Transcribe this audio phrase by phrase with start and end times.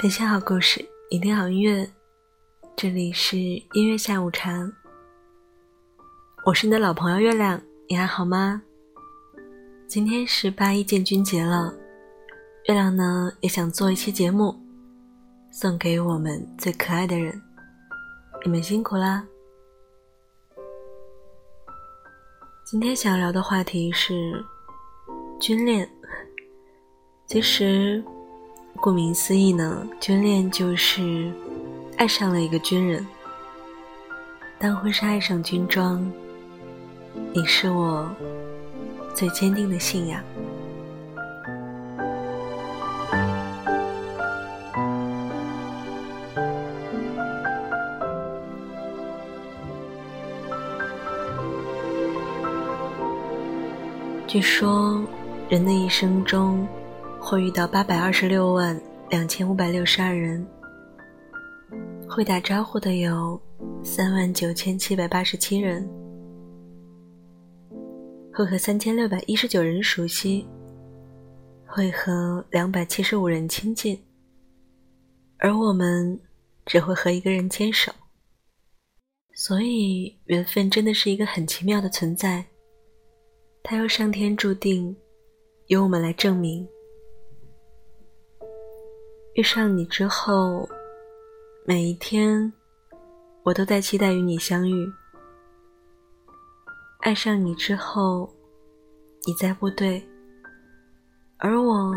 [0.00, 1.90] 分享好故事，聆听好音乐，
[2.76, 4.70] 这里是音乐下午茶。
[6.46, 8.62] 我是你的老朋友月亮，你还好吗？
[9.88, 11.74] 今天是八一建军节了，
[12.68, 14.54] 月亮呢也想做一期节目，
[15.50, 17.42] 送给我们最可爱的人，
[18.44, 19.26] 你们辛苦啦！
[22.64, 24.44] 今天想要聊的话题是
[25.40, 25.90] 军恋，
[27.26, 28.00] 其实。
[28.80, 31.32] 顾名思义呢，军恋就是
[31.96, 33.04] 爱上了一个军人。
[34.58, 36.10] 当婚纱爱上军装，
[37.32, 38.08] 你是我
[39.14, 40.22] 最坚定的信仰。
[54.26, 55.02] 据说，
[55.48, 56.66] 人的一生中。
[57.20, 58.80] 会遇到八百二十六万
[59.10, 60.46] 两千五百六十二人，
[62.08, 63.40] 会打招呼的有
[63.82, 65.86] 三万九千七百八十七人，
[68.32, 70.46] 会和三千六百一十九人熟悉，
[71.66, 74.00] 会和两百七十五人亲近，
[75.38, 76.18] 而我们
[76.64, 77.92] 只会和一个人牵手。
[79.34, 82.44] 所以，缘分真的是一个很奇妙的存在，
[83.62, 84.96] 它由上天注定，
[85.66, 86.66] 由我们来证明。
[89.38, 90.68] 遇上你之后，
[91.64, 92.52] 每一天，
[93.44, 94.92] 我都在期待与你相遇。
[97.02, 98.28] 爱上你之后，
[99.28, 100.04] 你在部队，
[101.36, 101.94] 而我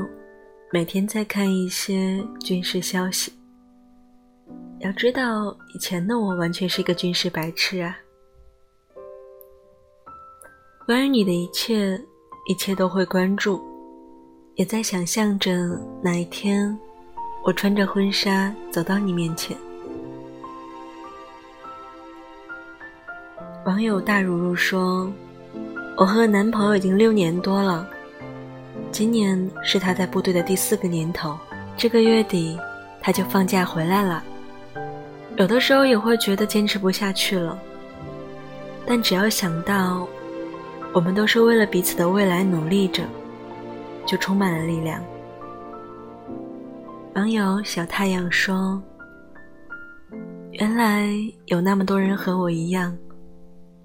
[0.72, 3.34] 每天在看一些军事消息。
[4.82, 7.98] 要知道，以前的我完全是一个军事白痴啊！
[10.86, 12.00] 关于你的一切，
[12.48, 13.60] 一切都会关注，
[14.58, 15.52] 也在想象着
[16.04, 16.80] 哪一天。
[17.44, 19.58] 我穿着婚纱走到你面前。
[23.66, 25.12] 网友大如如说
[25.98, 27.88] ：“我和男朋友已经六年多了，
[28.92, 31.38] 今年是他在部队的第四个年头。
[31.76, 32.60] 这个月底
[33.02, 34.24] 他就放假回来了。
[35.38, 37.58] 有的时候也会觉得坚持不下去了，
[38.86, 40.08] 但只要想到
[40.94, 43.04] 我们都是为了彼此的未来努力着，
[44.06, 45.04] 就充满了力量。”
[47.22, 48.82] 网友小太阳说
[50.54, 51.14] ：“原来
[51.46, 52.98] 有那么多人和我一样，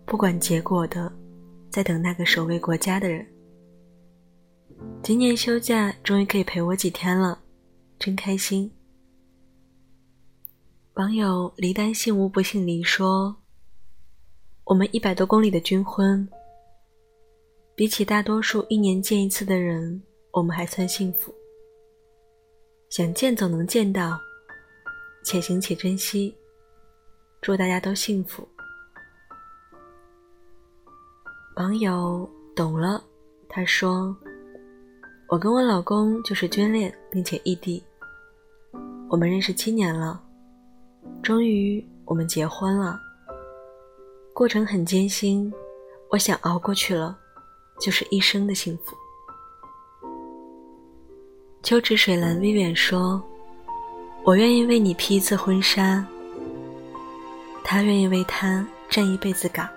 [0.06, 1.12] 不管结果的，
[1.69, 3.26] 在等那个守卫国家的人。
[5.02, 7.38] 今年休假终于可以陪我几天了，
[7.98, 8.72] 真开心。”
[10.96, 13.36] 网友离单姓吴不姓离说
[14.64, 16.26] ：“我们一百多公里的军婚，
[17.75, 20.02] 比起大多数一年见一次的人，
[20.32, 21.34] 我们还算幸福。”
[22.96, 24.18] 想见总能见到，
[25.22, 26.34] 且行且珍惜。
[27.42, 28.48] 祝大家都幸福。
[31.56, 33.04] 网友懂了，
[33.50, 34.16] 他说
[35.28, 37.84] ：“我跟我老公就是军恋，并且异地。
[39.10, 40.18] 我们认识七年了，
[41.22, 42.98] 终于我们结婚了。
[44.32, 45.52] 过程很艰辛，
[46.08, 47.14] 我想熬过去了，
[47.78, 48.96] 就是一生的幸福。”
[51.66, 53.21] 秋池水蓝微远说
[54.22, 56.06] ：“我愿意为你披一次婚纱，
[57.65, 59.69] 他愿意为他站一辈子岗。”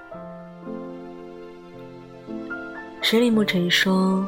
[3.02, 4.24] 十里牧尘说：“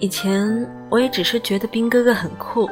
[0.00, 2.66] 以前我也只是觉得兵哥哥很酷，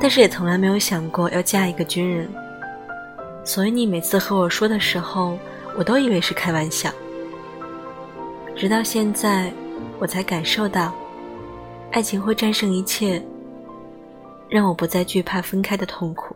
[0.00, 2.26] 但是也从来没有想过要嫁一个军人。
[3.44, 5.38] 所以你每次和我说的时候，
[5.76, 6.90] 我都以为是开玩笑。
[8.56, 9.52] 直到现在，
[9.98, 10.90] 我才感受到。”
[11.92, 13.22] 爱情会战胜一切，
[14.48, 16.34] 让我不再惧怕分开的痛苦。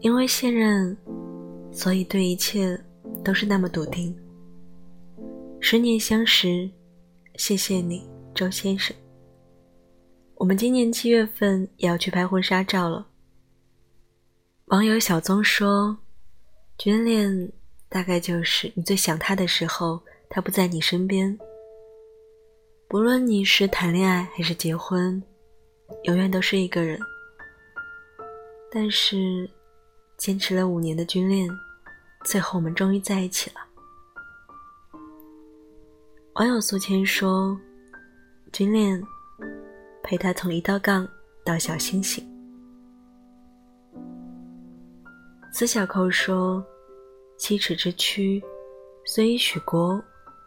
[0.00, 0.96] 因为信任，
[1.70, 2.76] 所以对一切
[3.24, 4.12] 都是那么笃定。
[5.60, 6.68] 十年相识，
[7.36, 8.04] 谢谢你，
[8.34, 8.94] 周先生。
[10.34, 13.06] 我们今年七月份也要去拍婚纱照了。
[14.66, 15.96] 网友小宗说
[16.76, 17.52] ：“眷恋
[17.88, 21.38] 大概就是你最想他的时候，他不在你身边。”
[22.90, 25.22] 不论你是谈恋爱还是结婚，
[26.04, 26.98] 永远都是一个人。
[28.72, 29.46] 但是，
[30.16, 31.46] 坚持了五年的军恋，
[32.24, 33.56] 最后我们终于在一起了。
[36.36, 37.60] 网友苏谦说
[38.54, 39.02] ：“军恋，
[40.02, 41.06] 陪他从一道杠
[41.44, 42.26] 到小星星。”
[45.52, 46.64] 司小扣说
[47.36, 48.42] ：“七尺之躯，
[49.04, 50.02] 虽已许国，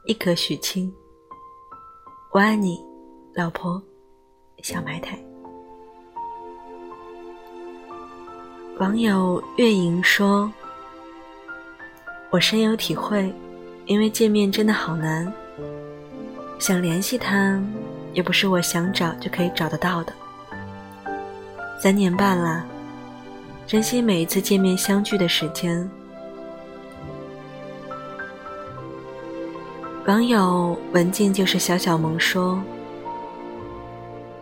[0.05, 0.91] 亦可许卿。”
[2.33, 2.79] 我爱你
[3.33, 3.81] 老婆
[4.63, 5.19] 小埋汰。
[8.79, 10.49] 网友月莹说
[12.29, 13.31] 我深有体会
[13.85, 15.31] 因为见面真的好难。
[16.57, 17.61] 想联系他
[18.13, 20.13] 也不是我想找就可以找得到的。
[21.77, 22.65] 三年半了
[23.67, 25.89] 珍惜每一次见面相聚的时间
[30.07, 32.59] 网友文静就是小小萌说：“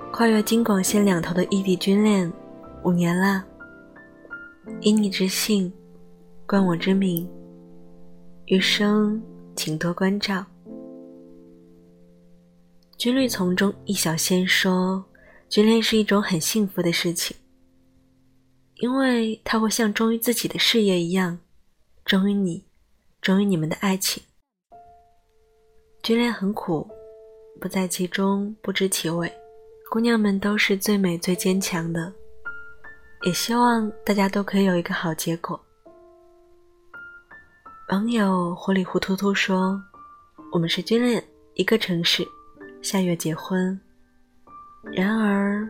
[0.10, 2.32] 跨越京广线两头的异地军恋，
[2.84, 3.44] 五年了。
[4.80, 5.72] 以你之姓，
[6.48, 7.30] 冠我之名，
[8.46, 9.22] 余生
[9.54, 10.46] 请多关照。”
[12.98, 15.04] 军绿丛中一小仙说
[15.50, 17.36] ：“军恋是一种很幸福的事情，
[18.76, 21.40] 因为它会像忠于自己的事业一样，
[22.06, 22.64] 忠于你，
[23.20, 24.24] 忠于你们的爱情。”
[26.02, 26.88] 军恋很苦，
[27.60, 29.30] 不在其中不知其味。
[29.92, 32.14] 姑娘们都是最美最坚强的，
[33.24, 35.60] 也希望大家都可以有一个好结果。
[37.90, 39.82] 网友糊里糊涂涂说
[40.54, 41.24] ：“我们是军恋，
[41.56, 42.26] 一个城市，
[42.82, 43.80] 下月结婚。
[44.94, 45.68] 然而，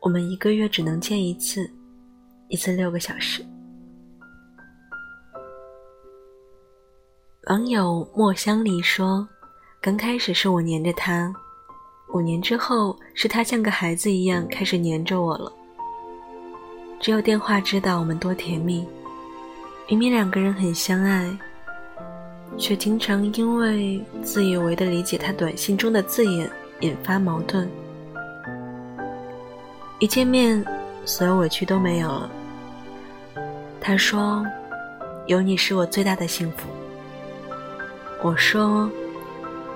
[0.00, 1.70] 我们一个月只能见一次，
[2.48, 3.44] 一次六个小时。”
[7.48, 9.28] 网友墨香里说。
[9.82, 11.34] 刚开始是我黏着他，
[12.08, 15.50] 五年之后是他像个孩子一样开始黏着我了。
[17.00, 18.86] 只有电话知道我们多甜蜜，
[19.88, 21.34] 明明两个人很相爱，
[22.58, 26.50] 却经常因为自以为的理解他短信中的字眼
[26.80, 27.66] 引发矛盾。
[29.98, 30.62] 一见面，
[31.06, 32.30] 所有委屈都没有了。
[33.80, 34.44] 他说
[35.24, 36.68] ：“有你是我最大的幸福。”
[38.22, 38.86] 我说。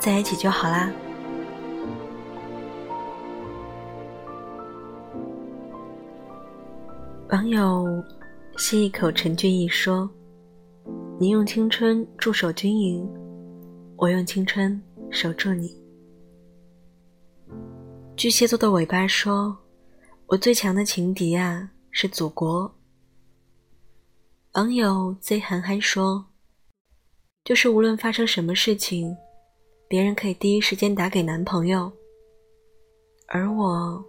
[0.04, 0.92] 在一起就好啦。
[7.30, 8.04] 网友
[8.58, 10.06] 吸一口陈俊逸说
[11.18, 13.08] ：“你用青春驻守军营，
[13.96, 14.78] 我用青春
[15.10, 15.74] 守住你。”
[18.14, 19.56] 巨蟹座的尾巴说
[20.28, 22.70] ：“我最强的情敌啊，是祖国。”
[24.52, 26.26] 网友 Z 涵涵说
[27.42, 29.16] ：“就是无论发生什么事情。”
[29.94, 31.88] 别人可以第一时间打给男朋友，
[33.28, 34.04] 而我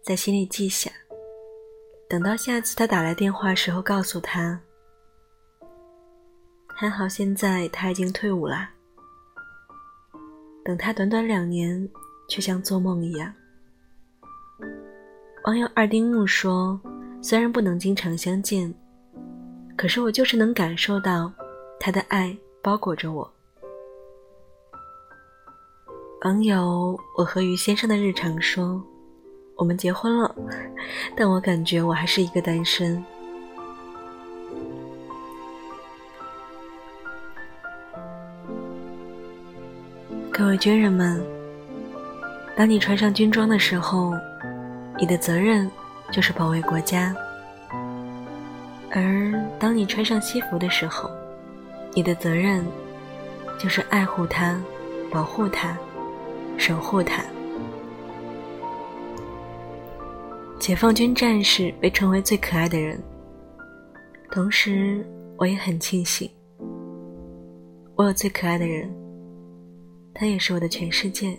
[0.00, 0.88] 在心里记下，
[2.08, 4.60] 等到下次他打来电话时候告诉他。
[6.68, 8.70] 还好现在他已经退伍啦，
[10.64, 11.90] 等他短短两年，
[12.28, 13.34] 却像做梦一样。
[15.46, 16.80] 网友二丁目说
[17.20, 18.72] ：“虽然不能经常相见，
[19.76, 21.32] 可是我就是能感受到
[21.80, 23.28] 他的爱包裹着我。”
[26.24, 28.82] 网友我和于先生的日常说
[29.56, 30.34] ：“我们结婚了，
[31.14, 33.04] 但我感觉我还是一个单身。”
[40.32, 41.22] 各位军人们，
[42.56, 44.14] 当你穿上军装的时候，
[44.98, 45.70] 你的责任
[46.10, 47.14] 就是保卫国家；
[48.90, 51.10] 而当你穿上西服的时候，
[51.92, 52.64] 你的责任
[53.58, 54.58] 就是爱护它，
[55.10, 55.76] 保护它。
[56.56, 57.24] 守护他。
[60.58, 62.98] 解放军战士被称为最可爱的人，
[64.30, 65.06] 同时
[65.36, 66.30] 我也很庆幸，
[67.96, 68.90] 我有最可爱的人，
[70.14, 71.38] 他也是我的全世界。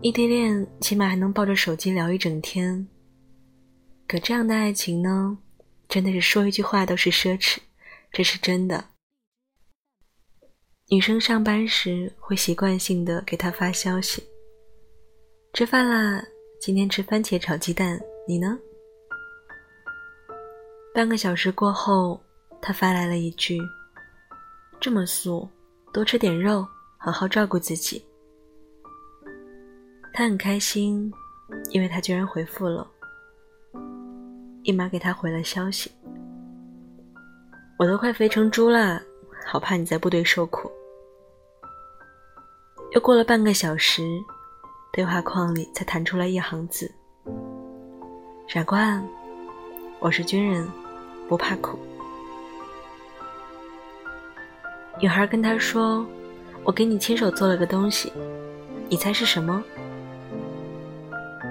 [0.00, 2.88] 异地恋起码还能抱着手机聊一整天，
[4.08, 5.36] 可这样的爱情呢，
[5.88, 7.58] 真的是说一句话都是奢侈，
[8.12, 8.82] 这是真的。
[10.90, 14.20] 女生上班时会习惯性的给他发消息
[15.54, 16.20] ：“吃饭啦，
[16.58, 18.58] 今天吃番茄炒鸡蛋，你呢？”
[20.92, 22.20] 半个小时过后，
[22.60, 23.56] 他发来了一句
[24.82, 25.48] ：“这么素，
[25.92, 26.66] 多吃点肉，
[26.98, 28.04] 好好照顾自己。”
[30.12, 31.08] 他很开心，
[31.70, 32.84] 因为他居然回复了，
[34.64, 35.88] 立马给他回了消息
[37.78, 39.00] ：“我都快肥成猪了，
[39.46, 40.68] 好怕你在部队受苦。”
[42.92, 44.02] 又过了半个小时，
[44.92, 46.92] 对话框里才弹出来一行字
[48.48, 49.00] ：“傻瓜，
[50.00, 50.68] 我是军人，
[51.28, 51.78] 不怕苦。”
[55.00, 56.04] 女孩跟他说
[56.64, 58.12] ：“我给你亲手做了个东西，
[58.88, 59.62] 你猜是什么？”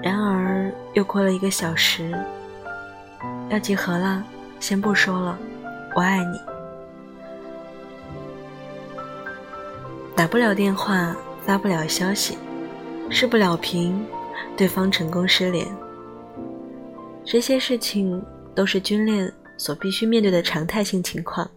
[0.04, 2.14] 然而又过了一个小时，
[3.48, 4.22] 要集合了，
[4.60, 5.38] 先不说了，
[5.94, 6.38] 我爱你。
[10.14, 11.16] 打不了电话。
[11.44, 12.36] 发不了消息，
[13.10, 14.04] 视不了屏，
[14.56, 15.66] 对方成功失联。
[17.24, 18.22] 这些事情
[18.54, 21.48] 都是军恋所必须面对的常态性情况。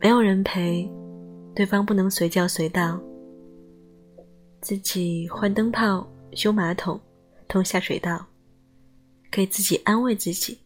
[0.00, 0.88] 没有人陪，
[1.54, 3.00] 对方不能随叫随到，
[4.60, 7.00] 自己换灯泡、修马桶、
[7.48, 8.24] 通下水道，
[9.30, 10.58] 可以自己安慰自己，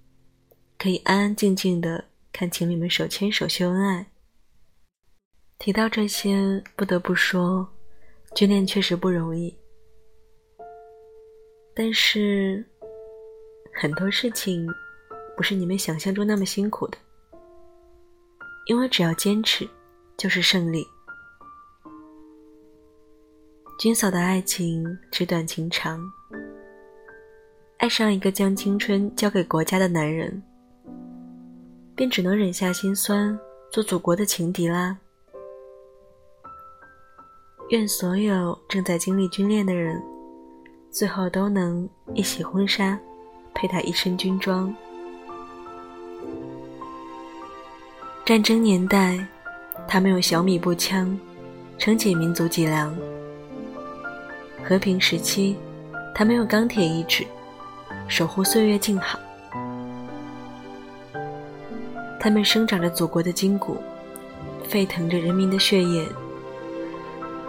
[0.78, 4.06] 可以安安静静的看情侣们手牵手秀恩爱。
[5.62, 7.64] 提到这些，不得不说，
[8.34, 9.56] 军恋确实不容易，
[11.72, 12.66] 但是
[13.72, 14.66] 很多事情
[15.36, 16.98] 不是你们想象中那么辛苦的。
[18.66, 19.64] 因为只要坚持，
[20.16, 20.84] 就是胜利。
[23.78, 26.02] 军嫂的爱情纸短情长，
[27.76, 30.42] 爱上一个将青春交给国家的男人，
[31.94, 33.38] 便只能忍下心酸，
[33.70, 34.98] 做祖国的情敌啦。
[37.72, 39.98] 愿所有正在经历军恋的人，
[40.90, 42.98] 最后都能一袭婚纱，
[43.54, 44.74] 配他一身军装。
[48.26, 49.26] 战争年代，
[49.88, 51.18] 他们用小米步枪
[51.78, 52.94] 撑起民族脊梁；
[54.62, 55.56] 和平时期，
[56.14, 57.26] 他们用钢铁意志
[58.06, 59.18] 守护岁月静好。
[62.20, 63.78] 他们生长着祖国的筋骨，
[64.68, 66.06] 沸腾着人民的血液，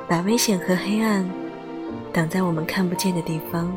[0.08, 1.28] 把危险和黑暗
[2.14, 3.76] 挡在我们看不见的地方。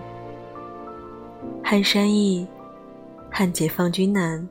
[1.64, 2.46] 汉山义，
[3.30, 4.46] 汉解放军难。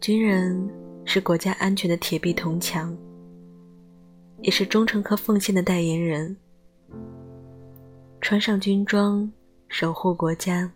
[0.00, 0.68] 军人
[1.04, 2.96] 是国家安全的铁壁铜墙，
[4.42, 6.36] 也是忠诚和奉献的代言人。
[8.20, 9.30] 穿上军装，
[9.68, 10.70] 守护国家；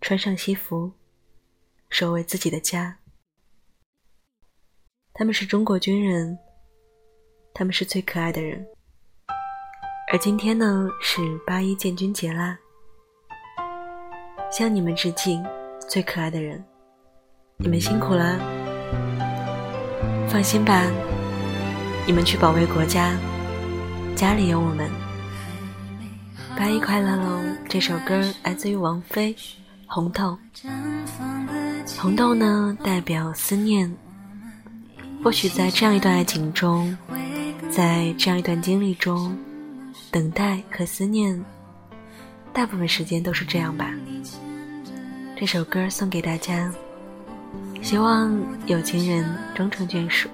[0.00, 0.92] 穿上西服，
[1.88, 2.98] 守卫自己的家。
[5.14, 6.38] 他们是中国军人，
[7.58, 8.62] 他们是最可爱的人。
[10.12, 12.58] 而今天呢，是八一建军节啦，
[14.52, 15.42] 向你们致敬，
[15.88, 16.62] 最可爱的人。
[17.56, 18.38] 你们辛苦了，
[20.28, 20.84] 放心吧，
[22.06, 23.16] 你们去保卫国家，
[24.14, 24.90] 家里有我们。
[26.58, 27.40] 八一快乐喽！
[27.70, 29.32] 这首歌来自于王菲，
[29.86, 30.38] 《红豆》。
[31.98, 33.90] 红豆呢，代表思念。
[35.24, 36.96] 或许在这样一段爱情中，
[37.70, 39.36] 在这样一段经历中，
[40.10, 41.44] 等待和思念，
[42.52, 43.92] 大部分时间都是这样吧。
[45.36, 46.72] 这首歌送给大家。
[47.82, 50.28] 希望有情人终成眷属，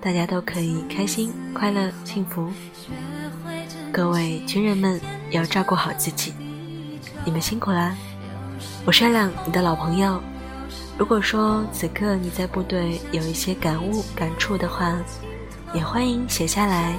[0.00, 2.50] 大家都可以开心、快乐、幸福。
[3.92, 6.32] 各位军人们要照顾好自己，
[7.24, 7.94] 你们辛苦啦！
[8.84, 10.20] 我善良，你的老朋友。
[10.98, 14.98] 如果说此刻你在部队有一些感悟、感触的话，
[15.72, 16.94] 也欢迎写下来，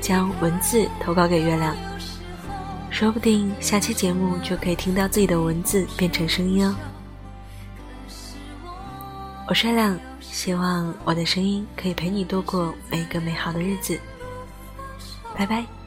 [0.00, 1.74] 将文字投稿给月亮，
[2.90, 6.74] 说不定下期节目就可以听到自己的文字变成声音哦。
[9.48, 13.98] 我善亮，希望我的声音可以陪你度过每一个美好的日子。
[15.36, 15.81] 拜拜。